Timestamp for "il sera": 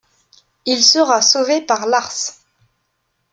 0.65-1.21